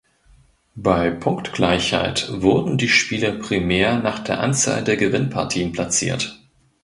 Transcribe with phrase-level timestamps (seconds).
[0.75, 6.41] Bei Punktgleichheit wurden die Spieler primär nach der Anzahl der Gewinnpartien platziert.